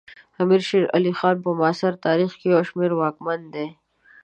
[0.41, 3.67] امیر شیر علی خان په معاصر تاریخ کې یو مشهور واکمن دی.